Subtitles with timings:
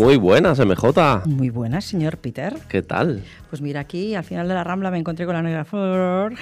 [0.00, 1.26] Muy buenas, MJ.
[1.26, 2.56] Muy buenas, señor Peter.
[2.70, 3.22] ¿Qué tal?
[3.50, 6.32] Pues mira, aquí al final de la Rambla me encontré con la negra flor.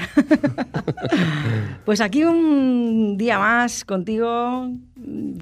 [1.85, 4.71] pues aquí un día más contigo,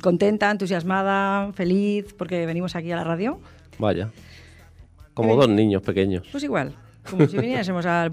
[0.01, 3.39] contenta, entusiasmada, feliz, porque venimos aquí a la radio.
[3.79, 4.09] Vaya.
[5.13, 6.27] Como dos niños pequeños.
[6.33, 6.75] Pues igual,
[7.11, 8.11] como si viniésemos al,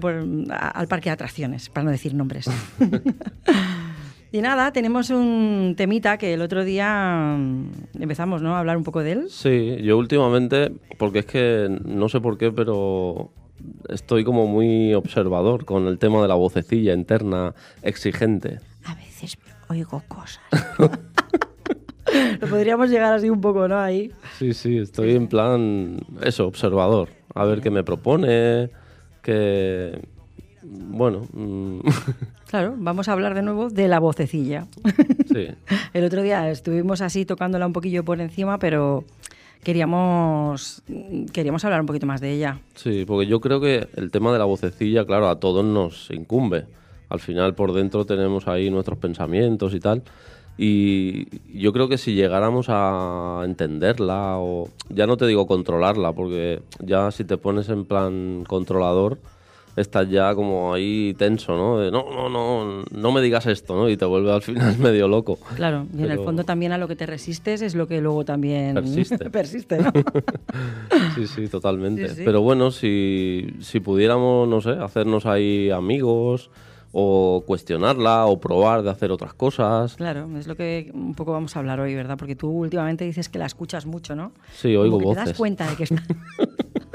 [0.50, 2.50] al parque de atracciones, para no decir nombres.
[4.34, 8.56] y nada, tenemos un temita que el otro día mm, empezamos ¿no?
[8.56, 9.26] a hablar un poco de él.
[9.30, 13.30] Sí, yo últimamente, porque es que no sé por qué, pero
[13.88, 18.58] estoy como muy observador con el tema de la vocecilla interna exigente.
[18.84, 20.42] A veces oigo cosas.
[22.40, 23.78] Lo podríamos llegar así un poco, ¿no?
[23.78, 24.10] Ahí.
[24.36, 27.08] Sí, sí, estoy en plan, eso, observador.
[27.36, 28.70] A ver qué me propone,
[29.22, 30.13] que...
[30.64, 31.80] Bueno, mm,
[32.48, 34.66] Claro, vamos a hablar de nuevo de la vocecilla.
[35.32, 35.48] sí.
[35.92, 39.04] El otro día estuvimos así tocándola un poquillo por encima, pero
[39.62, 40.82] queríamos,
[41.32, 42.60] queríamos hablar un poquito más de ella.
[42.74, 46.66] Sí, porque yo creo que el tema de la vocecilla, claro, a todos nos incumbe.
[47.08, 50.02] Al final por dentro tenemos ahí nuestros pensamientos y tal.
[50.56, 51.26] Y
[51.58, 57.10] yo creo que si llegáramos a entenderla o ya no te digo controlarla, porque ya
[57.10, 59.18] si te pones en plan controlador
[59.76, 61.78] estás ya como ahí tenso, ¿no?
[61.78, 63.88] De, no, no, no, no me digas esto, ¿no?
[63.88, 65.38] Y te vuelve al final medio loco.
[65.56, 68.24] Claro, y en el fondo también a lo que te resistes es lo que luego
[68.24, 69.18] también Persiste.
[69.30, 69.92] persiste, ¿no?
[71.14, 72.08] Sí, sí, totalmente.
[72.08, 72.22] Sí, sí.
[72.24, 76.50] Pero bueno, si, si pudiéramos, no sé, hacernos ahí amigos
[76.96, 79.96] o cuestionarla o probar de hacer otras cosas.
[79.96, 82.16] Claro, es lo que un poco vamos a hablar hoy, ¿verdad?
[82.16, 84.30] Porque tú últimamente dices que la escuchas mucho, ¿no?
[84.52, 85.38] Sí, oigo Como que te das voces.
[85.38, 86.02] cuenta de que está...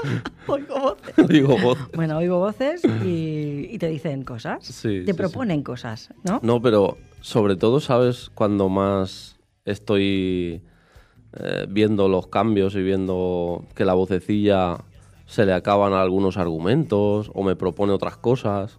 [0.46, 1.86] oigo voces.
[1.94, 4.64] Bueno, oigo voces y, y te dicen cosas.
[4.64, 6.40] Sí, te sí, proponen cosas, ¿no?
[6.42, 8.30] No, pero sobre todo, ¿sabes?
[8.34, 10.62] Cuando más estoy
[11.34, 14.78] eh, viendo los cambios y viendo que la vocecilla
[15.26, 18.78] se le acaban algunos argumentos o me propone otras cosas.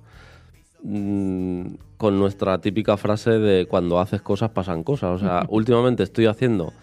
[0.84, 5.12] mm, con nuestra típica frase de cuando haces cosas pasan cosas.
[5.12, 6.74] O sea, últimamente estoy haciendo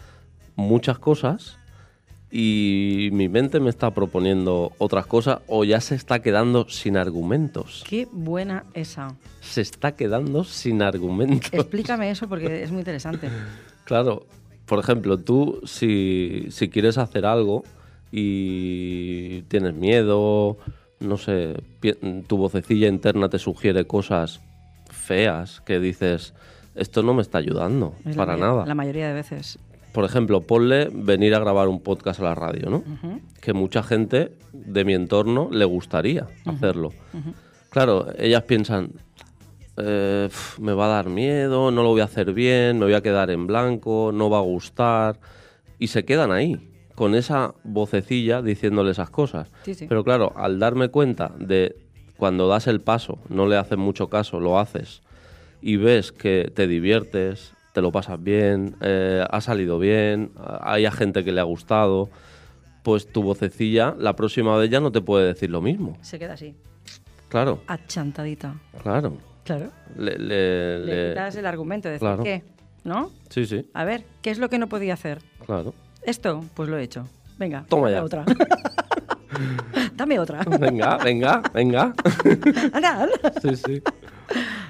[0.55, 1.59] muchas cosas
[2.31, 7.85] y mi mente me está proponiendo otras cosas o ya se está quedando sin argumentos.
[7.89, 9.17] Qué buena esa.
[9.41, 11.53] Se está quedando sin argumentos.
[11.53, 13.29] Explícame eso porque es muy interesante.
[13.85, 14.27] Claro,
[14.67, 17.65] por ejemplo, tú si, si quieres hacer algo
[18.13, 20.59] y tienes miedo,
[21.01, 21.55] no sé,
[22.27, 24.41] tu vocecilla interna te sugiere cosas
[24.91, 26.35] feas que dices,
[26.75, 28.67] esto no me está ayudando Es para nada.
[28.67, 29.59] La mayoría de veces.
[29.99, 32.85] Por ejemplo, ponle venir a grabar un podcast a la radio, ¿no?
[33.41, 36.93] Que mucha gente de mi entorno le gustaría hacerlo.
[37.71, 38.93] Claro, ellas piensan,
[39.77, 42.95] eh, "Pf, me va a dar miedo, no lo voy a hacer bien, me voy
[42.95, 45.19] a quedar en blanco, no va a gustar.
[45.81, 49.51] Y se quedan ahí, con esa vocecilla diciéndole esas cosas.
[49.65, 49.87] Sí, sí.
[49.89, 51.75] Pero claro, al darme cuenta de
[52.17, 55.03] cuando das el paso, no le haces mucho caso, lo haces,
[55.61, 60.91] y ves que te diviertes, te lo pasas bien, eh, ha salido bien, hay a
[60.91, 62.11] gente que le ha gustado,
[62.83, 65.97] pues tu vocecilla la próxima vez ya no te puede decir lo mismo.
[66.01, 66.57] Se queda así,
[67.29, 68.57] Claro, achantadita.
[68.83, 69.17] claro.
[69.45, 69.71] Claro.
[69.97, 72.25] Le, le- Le le- quitas el argumento de decir claro.
[72.25, 72.43] qué,
[72.83, 73.13] ¿no?
[73.31, 75.21] Sí, sí, A ver, ¿qué es lo que no podía hacer?
[75.47, 75.73] claro.
[76.03, 77.07] Esto, pues lo he hecho.
[77.39, 78.03] Venga, Toma ya.
[78.03, 78.25] otra.
[79.95, 80.43] dame otra.
[80.59, 81.93] Venga, venga, venga.
[82.73, 83.33] Anda, anda.
[83.41, 83.83] Sí, sí.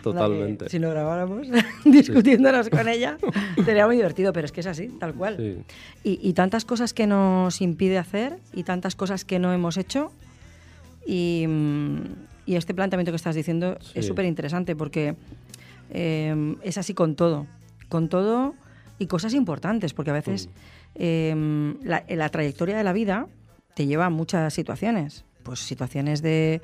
[0.02, 0.64] Totalmente.
[0.66, 1.46] Que Si no grabáramos
[1.84, 3.18] discutiéndonos con ella,
[3.64, 5.36] sería muy divertido, pero es que es así, tal cual.
[5.36, 5.56] Sí.
[6.04, 10.12] Y, y tantas cosas que nos impide hacer y tantas cosas que no hemos hecho.
[11.06, 11.98] Y, mm,
[12.46, 15.16] y este planteamiento que estás diciendo es súper interesante porque
[15.90, 17.46] eh, es así con todo.
[17.88, 18.54] Con todo
[18.98, 20.48] y cosas importantes, porque a veces
[20.94, 21.34] eh,
[21.82, 23.26] la, la trayectoria de la vida
[23.74, 25.24] te lleva a muchas situaciones.
[25.42, 26.60] Pues situaciones de,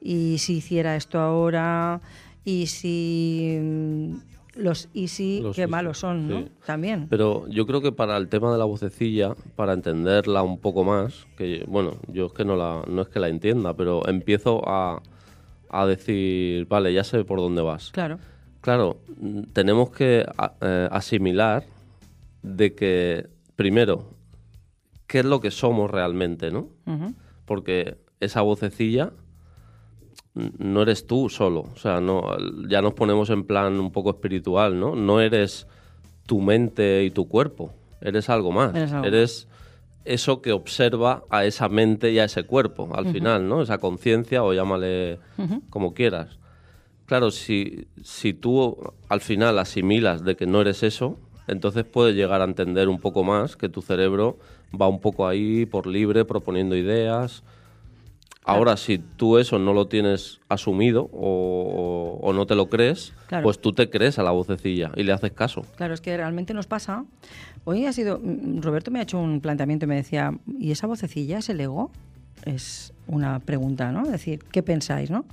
[0.00, 2.00] ¿y si hiciera esto ahora?
[2.44, 4.14] ¿Y si mm,
[4.56, 6.38] los easy, Los qué easy, malos son, ¿no?
[6.40, 6.48] sí.
[6.66, 7.06] También.
[7.08, 11.26] Pero yo creo que para el tema de la vocecilla, para entenderla un poco más,
[11.36, 15.00] que bueno, yo es que no la, no es que la entienda, pero empiezo a,
[15.70, 17.90] a decir, vale, ya sé por dónde vas.
[17.92, 18.18] Claro.
[18.60, 18.98] Claro,
[19.52, 20.24] tenemos que
[20.60, 21.64] eh, asimilar
[22.42, 24.10] de que, primero,
[25.08, 26.68] qué es lo que somos realmente, ¿no?
[27.44, 29.12] Porque esa vocecilla
[30.34, 32.22] no eres tú solo, o sea, no,
[32.68, 34.96] ya nos ponemos en plan un poco espiritual, ¿no?
[34.96, 35.66] No eres
[36.26, 39.48] tu mente y tu cuerpo, eres algo más, Eres algo eres
[40.04, 43.62] eso que observa a esa mente y a ese cuerpo, al final, ¿no?
[43.62, 45.18] Esa conciencia o llámale
[45.70, 46.38] como quieras.
[47.06, 48.78] Claro, si, si tú
[49.08, 53.22] al final asimilas de que no eres eso, entonces puedes llegar a entender un poco
[53.22, 54.38] más que tu cerebro
[54.80, 57.42] va un poco ahí por libre, proponiendo ideas.
[58.44, 63.44] Ahora, si tú eso no lo tienes asumido o, no te lo crees, Claro.
[63.44, 65.62] pues tú te crees a la vocecilla y le haces caso.
[65.76, 67.04] Claro, es que realmente nos pasa.
[67.64, 68.18] Hoy ha sido.
[68.22, 71.60] mm, Roberto me ha hecho un planteamiento y me decía, ¿y esa vocecilla es el
[71.60, 71.90] ego?
[72.44, 74.02] Es una pregunta, ¿no?
[74.06, 75.24] Es decir, ¿qué pensáis, no?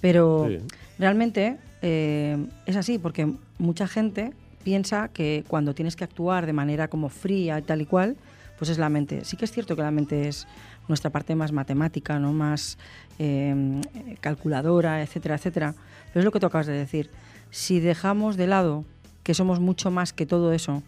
[0.00, 0.58] Pero Sí.
[0.98, 4.32] realmente eh, es así, porque mucha gente
[4.62, 8.16] piensa que cuando tienes que actuar de manera como fría y tal y cual,
[8.56, 9.24] pues es la mente.
[9.26, 10.46] Sí que es cierto que la mente es
[10.88, 12.32] nuestra parte más matemática, ¿no?
[12.32, 12.78] Más
[13.18, 13.80] eh,
[14.20, 15.74] calculadora, etcétera, etcétera.
[16.08, 17.10] Pero es lo que tú acabas de decir.
[17.50, 18.84] Si dejamos de lado
[19.22, 20.82] que somos mucho más que todo eso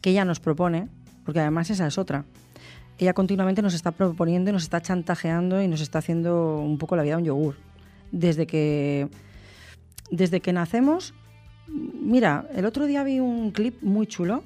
[0.00, 0.88] que ella nos propone,
[1.24, 2.24] porque además esa es otra.
[2.98, 6.96] Ella continuamente nos está proponiendo y nos está chantajeando y nos está haciendo un poco
[6.96, 7.56] la vida un yogur.
[8.10, 9.08] Desde que,
[10.10, 11.12] desde que nacemos,
[11.68, 14.42] mira, el otro día vi un clip muy chulo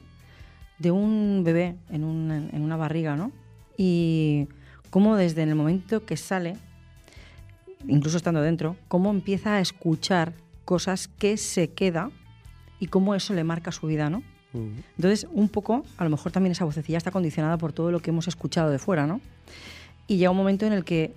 [0.78, 2.02] de un bebé en,
[2.52, 3.30] en una barriga, ¿no?
[3.76, 4.48] Y
[4.90, 6.56] cómo desde el momento que sale,
[7.86, 10.32] incluso estando dentro, cómo empieza a escuchar
[10.64, 12.10] cosas que se queda
[12.78, 14.22] y cómo eso le marca su vida, ¿no?
[14.52, 18.10] Entonces, un poco, a lo mejor también esa vocecilla está condicionada por todo lo que
[18.10, 19.20] hemos escuchado de fuera, ¿no?
[20.08, 21.12] Y llega un momento en el que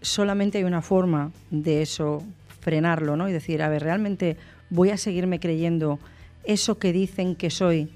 [0.00, 2.22] solamente hay una forma de eso
[2.60, 3.28] frenarlo, ¿no?
[3.28, 4.36] Y decir, a ver, realmente
[4.70, 5.98] voy a seguirme creyendo
[6.44, 7.90] eso que dicen que soy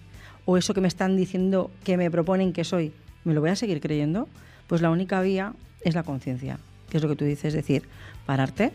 [0.47, 2.93] o eso que me están diciendo que me proponen que soy,
[3.25, 4.29] ¿me lo voy a seguir creyendo?
[4.73, 5.53] Pues la única vía
[5.83, 6.59] es la conciencia,
[6.89, 7.83] que es lo que tú dices, es decir,
[8.25, 8.73] pararte,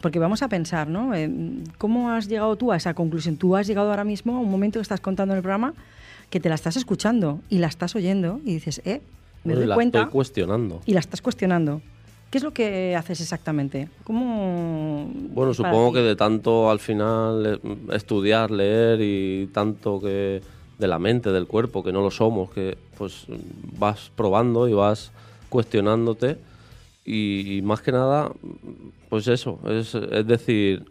[0.00, 1.14] porque vamos a pensar, ¿no?
[1.14, 1.30] Eh,
[1.78, 3.36] ¿Cómo has llegado tú a esa conclusión?
[3.36, 5.72] Tú has llegado ahora mismo a un momento que estás contando en el programa
[6.30, 9.02] que te la estás escuchando y la estás oyendo y dices, eh,
[9.44, 10.82] me Bueno, y doy la cuenta estoy cuestionando.
[10.84, 11.80] y la estás cuestionando.
[12.32, 13.88] ¿Qué es lo que haces exactamente?
[14.02, 15.08] ¿Cómo...?
[15.14, 15.94] Bueno, supongo ti?
[15.94, 20.42] que de tanto al final eh, estudiar, leer y tanto que
[20.78, 23.26] de la mente, del cuerpo, que no lo somos, que pues
[23.78, 25.12] vas probando y vas
[25.48, 26.38] cuestionándote
[27.04, 28.32] y, y más que nada,
[29.08, 30.84] pues eso, es, es decir,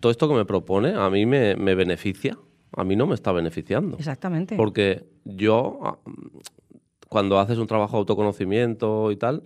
[0.00, 2.38] todo esto que me propone a mí me, me beneficia,
[2.76, 3.96] a mí no me está beneficiando.
[3.96, 4.56] Exactamente.
[4.56, 5.98] Porque yo, ah,
[7.08, 9.42] cuando haces un trabajo de autoconocimiento y tal,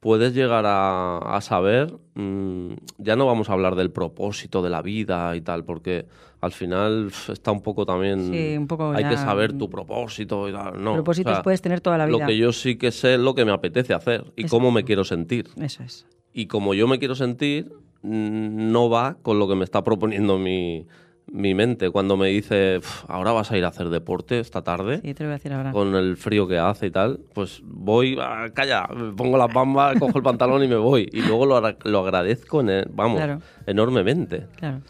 [0.00, 4.82] puedes llegar a, a saber, mm, ya no vamos a hablar del propósito de la
[4.82, 6.06] vida y tal, porque
[6.40, 8.20] al final está un poco también...
[8.30, 10.82] Sí, un poco hay ya- que saber tu propósito y tal.
[10.82, 12.18] No, Propósitos o sea, puedes tener toda la vida.
[12.18, 14.84] Lo que yo sí que sé es lo que me apetece hacer y cómo me
[14.84, 15.48] quiero sentir.
[15.60, 16.06] Eso es.
[16.32, 17.72] Y como yo me quiero sentir,
[18.02, 20.86] mm, no va con lo que me está proponiendo mi,
[21.30, 21.90] mi mente.
[21.90, 25.24] Cuando me dice, "Uf, ahora vas a ir a hacer deporte esta tarde, Sí, te
[25.24, 25.72] lo voy a decir ahora.
[25.72, 29.96] con el frío que hace y tal, pues voy, ah, calla, me pongo las bambas,
[30.16, 31.08] cojo el pantalón y me voy.
[31.12, 33.40] Y luego lo, lo agradezco, en- vamos, Claro.
[33.66, 34.46] enormemente.
[34.56, 34.80] Claro.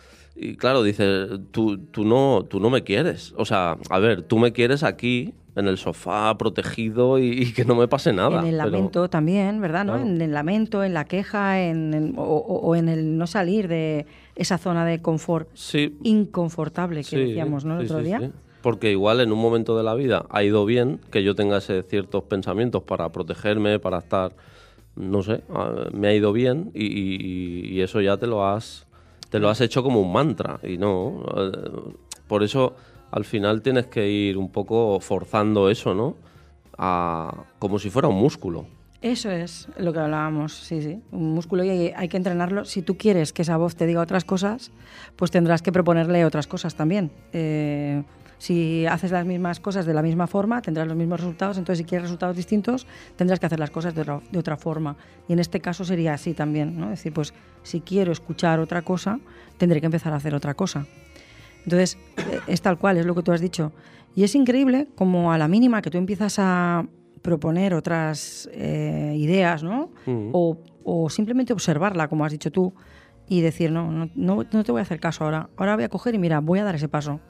[0.41, 3.35] Y claro, dices, tú, tú, no, tú no me quieres.
[3.37, 7.65] O sea, a ver, tú me quieres aquí, en el sofá, protegido y, y que
[7.65, 8.39] no me pase nada.
[8.43, 9.85] en el pero- lamento también, ¿verdad?
[9.85, 9.97] ¿no?
[9.97, 13.67] En el lamento, en la queja, en, en- o, o- o en el no salir
[13.67, 14.07] de
[14.39, 17.79] esa zona de confort Sí, inconfortable que Sí, decíamos, ¿no?
[17.81, 18.31] El sí, otro día.
[18.63, 21.83] Porque igual en un momento de la vida ha ido bien que yo tenga ese
[21.83, 24.33] ciertos pensamientos para protegerme, para estar,
[24.97, 28.87] no sé, ah, me ha ido bien y, y- y eso ya te lo has
[29.31, 31.23] te lo has hecho como un mantra y no.
[31.37, 31.93] eh,
[32.27, 32.75] Por eso
[33.11, 36.17] al final tienes que ir un poco forzando eso, ¿no?
[36.79, 38.67] A, como si fuera un músculo.
[39.01, 41.01] Eso es lo que hablábamos, sí, sí.
[41.13, 42.65] Un músculo y hay, que entrenarlo.
[42.65, 44.73] Si tú quieres que esa voz te diga otras cosas,
[45.15, 47.13] pues tendrás que proponerle otras cosas también.
[47.33, 48.03] Eh,
[48.39, 51.59] si haces las mismas cosas de la misma forma, tendrás los mismos resultados.
[51.59, 54.97] Entonces, si quieres resultados distintos, tendrás que hacer las cosas de otra, de otra forma.
[55.29, 56.87] Y en este caso sería así también, ¿no?
[56.87, 59.21] Es decir, pues si quiero escuchar otra cosa,
[59.59, 60.87] tendré que empezar a hacer otra cosa.
[61.63, 63.73] Entonces, eh, es tal cual, es lo que tú has dicho.
[64.17, 66.85] Y es increíble como a la mínima que tú empiezas a
[67.23, 69.91] proponer otras eh, ideas, ¿no?
[70.07, 70.31] Mm.
[70.33, 72.75] O, o simplemente observarla, como has dicho tú,
[73.29, 75.51] y decir, no, no, no, no te voy a hacer caso ahora.
[75.57, 77.21] Ahora voy a coger y mira, voy a dar ese paso.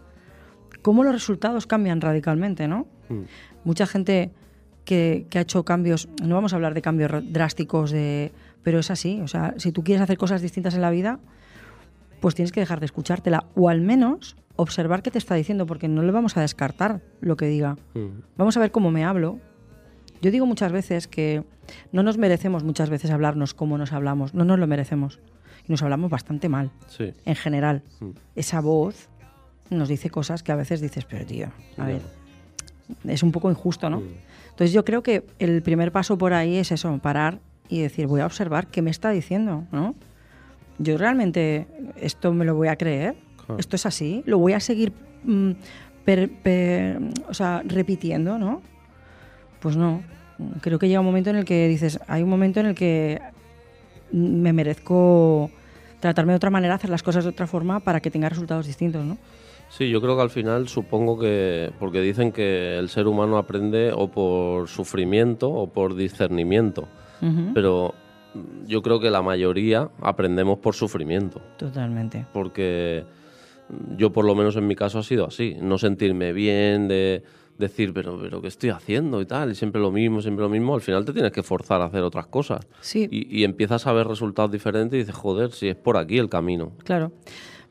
[0.83, 2.87] Cómo los resultados cambian radicalmente, ¿no?
[3.09, 3.23] Mm.
[3.65, 4.31] Mucha gente
[4.85, 8.91] que, que ha hecho cambios, no vamos a hablar de cambios drásticos, de, pero es
[8.91, 9.21] así.
[9.23, 11.19] O sea, si tú quieres hacer cosas distintas en la vida,
[12.21, 13.47] pues tienes que dejar de escuchártela.
[13.55, 17.37] O al menos observar qué te está diciendo, porque no le vamos a descartar lo
[17.37, 17.77] que diga.
[17.95, 18.23] Mm.
[18.37, 19.39] Vamos a ver cómo me hablo.
[20.23, 21.45] Yo digo muchas veces que
[21.93, 24.35] no nos merecemos muchas veces hablarnos como nos hablamos.
[24.35, 25.21] No nos lo merecemos.
[25.67, 27.13] Nos hablamos bastante mal, Sí.
[27.25, 27.83] en general.
[28.01, 28.11] Mm.
[28.37, 29.09] Esa voz
[29.71, 32.01] nos dice cosas que a veces dices, pero tío, a ver,
[33.05, 34.01] es un poco injusto, ¿no?
[34.01, 34.09] Mm.
[34.51, 38.23] Entonces yo creo que el primer paso por ahí es eso, parar y decir, voy
[38.23, 39.95] a observar qué me está diciendo, ¿no?
[40.79, 41.67] Yo realmente
[42.01, 43.59] esto me lo voy a creer, Claro.
[43.61, 44.93] esto es así, lo voy a seguir
[45.25, 45.51] mm,
[46.05, 46.99] per- per-
[47.29, 48.63] o sea, repitiendo, ¿no?
[49.61, 50.03] Pues no.
[50.61, 53.21] Creo que llega un momento en el que dices, hay un momento en el que
[54.13, 55.51] me merezco
[56.01, 59.05] tratarme de otra manera, hacer las cosas de otra forma para que tenga resultados distintos,
[59.05, 59.19] ¿no?
[59.71, 63.93] Sí, yo creo que al final supongo que, porque dicen que el ser humano aprende
[63.95, 66.89] o por sufrimiento o por discernimiento,
[67.53, 67.95] pero
[68.67, 72.25] yo creo que la mayoría aprendemos por sufrimiento, Totalmente.
[72.33, 73.05] porque
[73.97, 77.23] yo por lo menos en mi caso ha sido así, no sentirme bien, de
[77.59, 79.51] decir, pero, pero ¿qué estoy haciendo y tal?
[79.51, 82.03] Y siempre lo mismo, siempre lo mismo, al final te tienes que forzar a hacer
[82.03, 82.67] otras cosas.
[82.81, 83.09] Sí.
[83.11, 86.29] Y, y empiezas a ver resultados diferentes y dices, joder, si es por aquí el
[86.29, 86.73] camino.
[86.85, 87.13] Claro.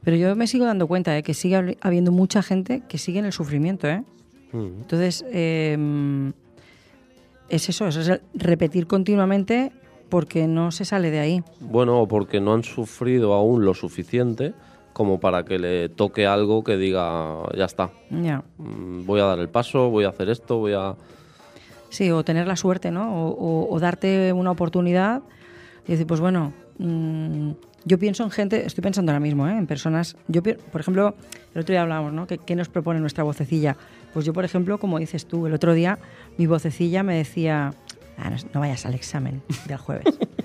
[0.04, 3.26] Pero yo me sigo dando cuenta de que sigue habiendo mucha gente que sigue en
[3.26, 4.04] el sufrimiento, ¿eh?
[4.52, 4.82] Mm.
[4.82, 6.32] Entonces, eh,
[7.50, 9.72] es eso, eso es el repetir continuamente
[10.10, 11.44] porque no se sale de ahí.
[11.60, 14.54] Bueno, o porque no han sufrido aún lo suficiente
[14.98, 18.44] como para que le toque algo que diga, ya está, Ya.
[18.58, 20.96] mm, voy a dar el paso, voy a hacer esto, voy a...
[21.90, 23.28] Sí, o tener la suerte, ¿no?
[23.28, 25.22] O, o- o darte una oportunidad
[25.88, 27.52] y decir, pues bueno, mm,
[27.86, 29.56] yo pienso en gente, estoy pensando ahora mismo, ¿eh?
[29.56, 31.14] en personas, yo por ejemplo,
[31.54, 32.26] el otro día hablábamos, ¿no?
[32.26, 33.78] ¿Qué, qué nos propone nuestra vocecilla?
[34.14, 36.00] Pues yo, por ejemplo, como dices tú, el otro día
[36.40, 37.76] mi vocecilla me decía,
[38.18, 40.06] "Ah, no, no vayas al examen del jueves.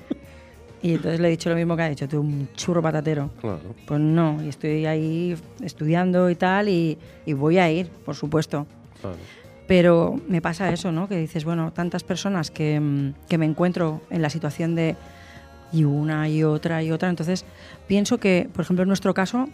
[0.83, 3.31] y entonces le he dicho lo mismo que ha dicho, tú un churro patatero.
[3.41, 3.61] Claro.
[3.87, 8.67] Pues no, y estoy ahí estudiando y tal, y, y voy a ir, por supuesto.
[9.01, 9.17] claro.
[9.69, 11.09] Pero me pasa eso, ¿no?
[11.09, 14.97] Que dices, bueno, tantas personas que, mm, que me encuentro en la situación de
[15.73, 17.09] y una y otra y otra.
[17.09, 17.45] Entonces,
[17.87, 19.49] pienso que, por ejemplo, en nuestro caso,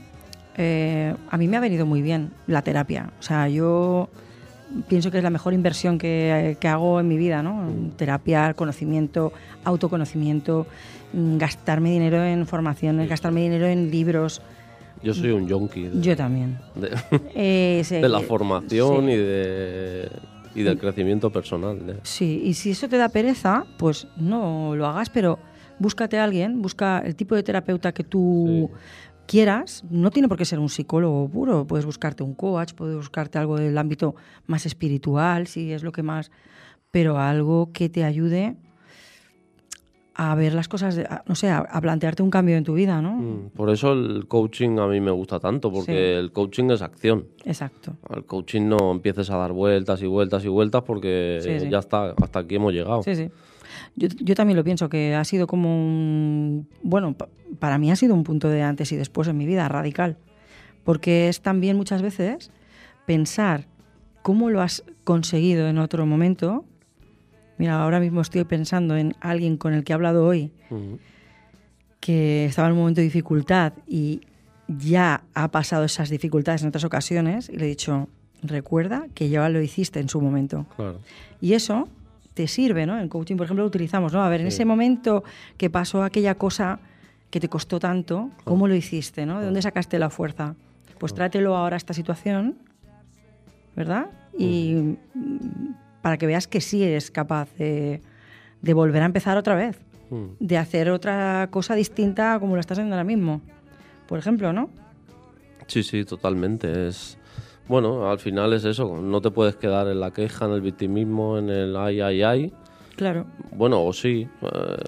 [0.56, 3.12] eh, a mí me ha venido muy bien la terapia.
[3.20, 4.08] O sea, yo
[4.88, 7.68] pienso que es la mejor inversión que, que hago en mi vida, ¿no?
[7.96, 9.32] Terapia, conocimiento,
[9.64, 14.42] autoconocimiento, mm, gastarme dinero en formaciones, gastarme dinero en libros.
[15.02, 16.58] Yo soy un yonki Yo también.
[16.74, 16.90] de-
[17.34, 19.12] Eh, sí, de la eh, formación sí.
[19.12, 20.10] y, de,
[20.54, 21.86] y del crecimiento personal.
[21.86, 25.38] de- Sí, y si eso te da pereza, pues no lo hagas, pero
[25.78, 28.70] búscate a alguien, busca el tipo de terapeuta que tú
[29.26, 29.84] quieras.
[29.88, 33.56] No tiene por qué ser un psicólogo puro, puedes buscarte un coach, puedes buscarte algo
[33.56, 36.30] del ámbito más espiritual, si es lo que más,
[36.90, 38.56] pero algo que te ayude
[40.20, 42.74] a ver las cosas, de- a- no sé, a, a plantearte un cambio en tu
[42.74, 43.12] vida, ¿no?
[43.14, 46.18] Mm, Por eso el coaching a mí me gusta tanto, porque Sí.
[46.18, 47.26] el coaching es acción.
[47.44, 47.94] Exacto.
[48.10, 51.70] Al coaching no empieces a dar vueltas y vueltas y vueltas porque Sí, sí.
[51.70, 53.02] ya está, hasta aquí hemos llegado.
[53.04, 53.30] Sí, sí.
[53.94, 56.66] Yo, yo también lo pienso, que ha sido como un...
[56.82, 57.28] Bueno, pa-
[57.60, 60.16] para mí ha sido un punto de antes y después en mi vida, radical.
[60.82, 62.50] Porque es también muchas veces
[63.06, 63.66] pensar
[64.22, 66.64] cómo lo has conseguido en otro momento.
[67.58, 70.98] Mira, ahora mismo estoy pensando en alguien con el que he hablado hoy, Ujú.
[72.00, 74.20] que estaba en un momento de dificultad y
[74.68, 78.08] ya ha pasado esas dificultades en otras ocasiones, y le he dicho,
[78.42, 80.66] recuerda que ya lo hiciste en su momento.
[80.76, 81.00] Claro.
[81.40, 81.88] Y eso
[82.34, 83.00] te sirve, ¿no?
[83.00, 84.22] En coaching, por ejemplo, lo utilizamos, ¿no?
[84.22, 84.56] A ver, en Sí.
[84.56, 85.24] ese momento
[85.56, 86.78] que pasó aquella cosa
[87.30, 89.40] que te costó tanto, ¿cómo lo hiciste, no?
[89.40, 90.54] ¿De dónde sacaste la fuerza?
[90.98, 92.56] Pues trátelo ahora esta situación,
[93.74, 94.06] ¿verdad?
[94.38, 94.96] Y
[96.08, 98.00] para que veas que sí eres capaz de,
[98.62, 99.78] de volver a empezar otra vez,
[100.10, 100.24] Mm.
[100.40, 103.42] de hacer otra cosa distinta como lo estás haciendo ahora mismo.
[104.06, 104.70] Por ejemplo, ¿no?
[105.66, 106.88] Sí, sí, totalmente.
[106.88, 107.18] Es
[107.68, 108.96] bueno, al final es eso.
[109.02, 112.52] No te puedes quedar en la queja, en el victimismo, en el ay, ay, ay.
[112.96, 113.26] Claro.
[113.52, 114.26] Bueno, o sí,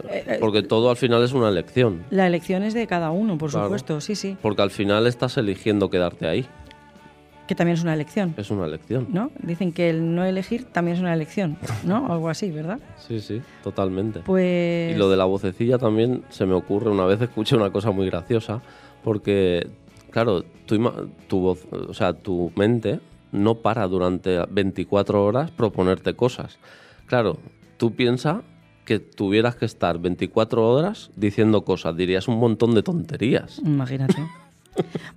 [0.08, 2.02] eh, porque todo al final es una elección.
[2.08, 3.66] La elección es de cada uno, por Claro.
[3.66, 4.38] supuesto, sí, sí.
[4.40, 6.46] Porque al final estás eligiendo quedarte ahí.
[7.50, 8.32] Que también es una elección.
[8.36, 9.08] Es una elección.
[9.10, 9.32] ¿no?
[9.42, 12.06] Dicen que el no elegir también es una elección, ¿no?
[12.12, 12.78] Algo así, ¿verdad?
[12.96, 14.20] Sí, sí, totalmente.
[14.20, 16.90] Pues Y lo de la vocecilla también se me ocurre.
[16.90, 18.62] Una vez escuché una cosa muy graciosa,
[19.02, 19.68] porque,
[20.10, 20.92] claro, tu,
[21.26, 23.00] tu voz, o sea, tu mente
[23.32, 26.60] no para durante 24 horas proponerte cosas.
[27.06, 27.38] Claro,
[27.78, 28.42] tú piensas
[28.84, 33.58] que tuvieras que estar 24 horas diciendo cosas, dirías un montón de tonterías.
[33.58, 34.24] Imagínate.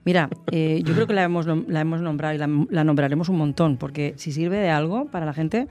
[0.06, 4.32] Mira, eh, yo creo que la hemos, nombrado y la, nombraremos un montón, porque si
[4.32, 5.68] sirve de algo para la gente,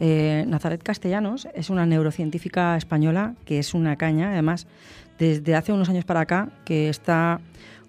[0.00, 4.66] eh, Nazaret Castellanos es una neurocientífica española que es una caña, además,
[5.18, 7.40] desde hace unos años para acá, que está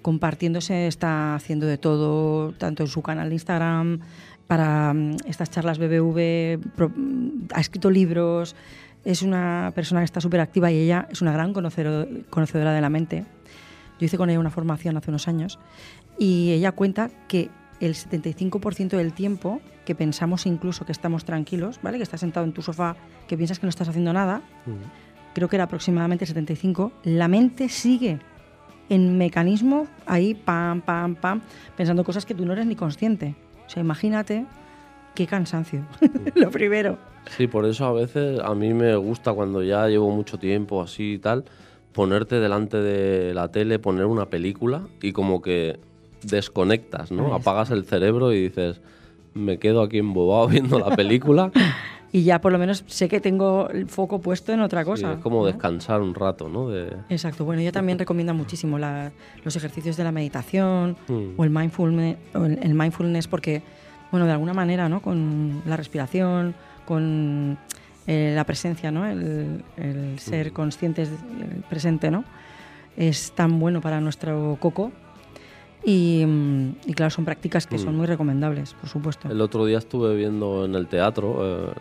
[0.01, 3.99] compartiéndose, está haciendo de todo, tanto en su canal de Instagram,
[4.47, 8.55] para mm, estas charlas BBV, mm, ha escrito libros,
[9.03, 12.89] es una persona que está súper activa y ella es una gran conocedora de la
[12.89, 13.25] mente.
[13.99, 15.59] Yo hice con ella una formación hace unos años
[16.17, 17.49] y ella cuenta que
[17.79, 21.97] el 75% del tiempo que pensamos incluso que estamos tranquilos, ¿vale?
[21.97, 22.95] Que estás sentado en tu sofá,
[23.27, 24.41] que piensas que no estás haciendo nada,
[25.33, 28.19] creo que era aproximadamente 75, la mente sigue
[28.89, 31.41] en mecanismo ahí, pam, pam, pam,
[31.75, 33.35] pensando cosas que tú no eres ni consciente.
[33.65, 34.45] O sea, imagínate
[35.13, 35.85] qué cansancio.
[36.35, 36.97] Lo primero.
[37.35, 41.13] Sí, por eso a veces a mí me gusta cuando ya llevo mucho tiempo así
[41.13, 41.45] y tal,
[41.95, 45.79] ponerte delante de la tele, poner una película y como que
[46.23, 47.33] desconectas, ¿no?
[47.33, 48.81] Apagas el cerebro y dices,
[49.33, 51.51] me quedo aquí embobado viendo la película.
[52.11, 55.13] Y ya por lo menos sé que tengo el foco puesto en otra Sí, cosa.
[55.13, 55.47] es como ¿no?
[55.47, 56.69] descansar un rato, ¿no?
[56.69, 59.11] De, Exacto, bueno, ella también recomienda muchísimo la-
[59.43, 61.31] los ejercicios de la meditación Mm.
[61.35, 63.63] o, el mindfulness, o el, el mindfulness porque,
[64.11, 65.01] bueno, de alguna manera, ¿no?
[65.01, 67.57] Con la respiración, con
[68.07, 69.05] eh, la presencia, ¿no?
[69.05, 72.23] El, el ser conscientes del presente, ¿no?
[72.97, 74.91] Es tan bueno para nuestro coco
[75.83, 79.29] y, mm, y claro, son prácticas que son muy recomendables, por supuesto.
[79.29, 81.73] El otro día estuve viendo en el teatro eh,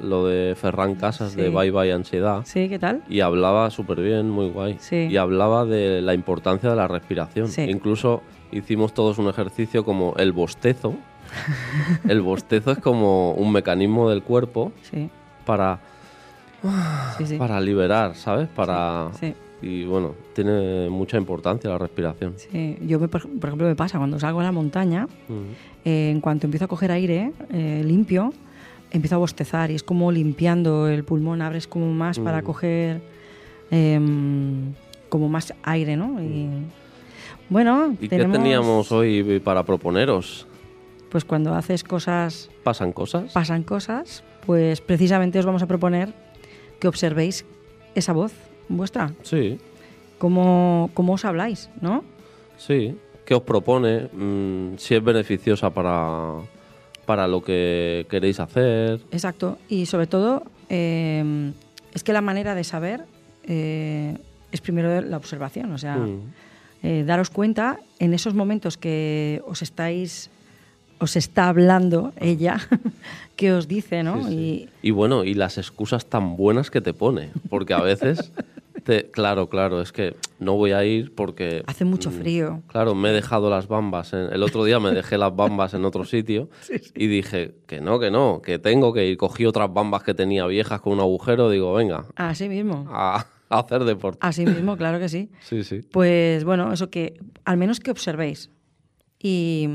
[0.00, 1.52] lo de Ferran Casas de Sí.
[1.54, 2.68] Bye Bye Ansiedad ¿Sí?
[2.70, 3.02] ¿Qué tal?
[3.10, 4.76] y hablaba súper bien, muy guay.
[4.80, 5.08] Sí.
[5.10, 7.48] Y hablaba de la importancia de la respiración.
[7.48, 7.62] Sí.
[7.62, 10.94] Incluso hicimos todos un ejercicio como el bostezo.
[12.08, 15.08] el bostezo es como un mecanismo del cuerpo Sí,
[15.42, 15.78] para,
[17.18, 17.36] sí, sí.
[17.36, 18.48] para liberar, ¿sabes?
[18.48, 19.10] Para...
[19.18, 19.34] Sí.
[19.64, 22.34] Y bueno, tiene mucha importancia la respiración.
[22.36, 25.06] Sí, yo, me- por, ejemplo, me pasa cuando salgo a la montaña,
[25.84, 28.32] eh, en cuanto empiezo a coger aire eh, limpio,
[28.90, 33.02] empiezo a bostezar y es como limpiando el pulmón, abres como más para coger
[33.70, 34.72] em,
[35.08, 36.20] como más aire, ¿no?
[36.20, 36.48] Y
[37.48, 40.46] bueno, ¿Y tenemos, qué teníamos hoy para proponeros?
[41.12, 43.32] Pues cuando haces cosas, ¿Pasan cosas?
[43.32, 46.14] pasan cosas, pues precisamente os vamos a proponer
[46.80, 47.44] que observéis
[47.94, 48.32] esa voz
[48.70, 49.58] vuestra, Sí,
[50.18, 52.02] cómo, cómo os habláis, ¿no?
[52.56, 52.96] sí.
[53.24, 54.08] ¿Qué os propone?
[54.12, 56.38] Mm, si es beneficiosa para,
[57.06, 59.00] para lo que queréis hacer.
[59.12, 59.58] Exacto.
[59.68, 61.52] Y sobre todo, eh,
[61.94, 63.04] es que la manera de saber
[63.44, 64.18] eh,
[64.50, 65.70] es primero la observación.
[65.72, 66.20] O sea, Mm.
[66.82, 70.28] eh, daros cuenta en esos momentos que os estáis,
[71.02, 72.58] os está hablando ella,
[73.36, 74.24] que os dice, ¿no?
[74.24, 74.68] Sí, sí.
[74.82, 78.32] Y bueno, y las excusas tan buenas que te pone, porque a veces,
[78.84, 81.62] te, claro, claro, es que no voy a ir porque...
[81.66, 82.62] Hace mucho mm, frío.
[82.68, 84.12] Claro, me he dejado las bambas.
[84.12, 86.48] en- el otro día me dejé las bambas en otro sitio
[86.94, 89.16] y dije que no, que no, que tengo que ir.
[89.16, 92.86] Cogí otras bambas que tenía viejas con un agujero, digo, venga, Así mismo.
[92.90, 94.18] a, a hacer deporte.
[94.20, 95.30] Así mismo, claro que sí.
[95.42, 95.80] Sí, sí.
[95.90, 98.50] Pues bueno, eso que al menos que observéis.
[99.24, 99.68] Y,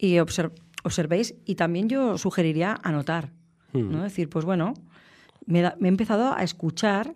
[0.00, 0.52] y obser-
[0.84, 1.34] observéis.
[1.44, 3.32] Y también yo sugeriría anotar.
[3.72, 3.90] Hmm.
[3.92, 4.02] ¿no?
[4.02, 4.74] Decir, pues bueno,
[5.46, 7.14] me, da- me he empezado a escuchar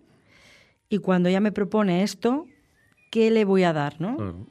[0.89, 2.45] y cuando ella me propone esto,
[3.11, 3.99] ¿qué le voy a dar?
[3.99, 4.15] ¿no?
[4.17, 4.45] Claro.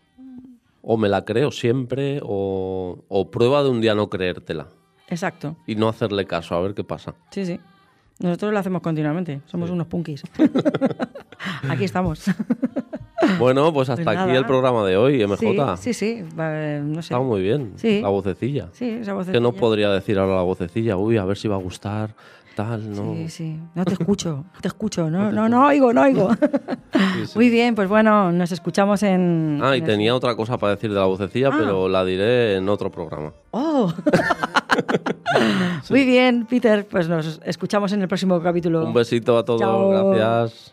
[0.83, 4.69] O me la creo siempre o, o prueba de un día no creértela
[5.09, 5.57] Exacto.
[5.67, 7.15] y no hacerle caso, a ver qué pasa.
[7.31, 7.59] Sí, sí.
[8.21, 9.41] Nosotros lo hacemos continuamente.
[9.47, 10.23] Somos unos punkis.
[11.69, 12.25] Aquí estamos.
[13.39, 15.77] Bueno, pues hasta Pues aquí el programa de hoy, MJ.
[15.77, 16.25] Sí, sí, sí.
[16.39, 17.15] Va, no sé.
[17.15, 17.73] Está muy bien.
[17.77, 18.01] Sí.
[18.03, 18.69] La vocecilla.
[18.73, 21.57] Sí, esa voz Que no podría decir ahora la vocecilla, uy, a ver si va
[21.57, 22.11] a gustar,
[22.55, 23.15] tal, ¿no?
[23.15, 23.59] Sí, sí.
[23.75, 25.11] No te escucho, te escucho.
[25.11, 26.31] No, no, no oigo, no oigo.
[27.15, 27.33] Sí, sí.
[27.39, 29.59] Muy bien, pues bueno, nos escuchamos en...
[29.63, 31.57] Ah, y en el- tenía otra cosa para decir de la vocecilla, Ah.
[31.59, 33.33] pero la diré en otro programa.
[33.51, 33.93] ¡Oh!
[35.91, 36.87] Muy bien, Peter.
[36.89, 38.85] Pues nos escuchamos en el próximo capítulo.
[38.85, 40.11] Un besito a todos, Chao.
[40.11, 40.73] gracias.